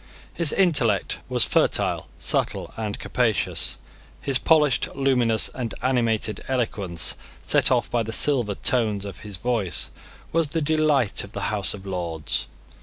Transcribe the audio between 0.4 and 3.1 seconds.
intellect was fertile, subtle, and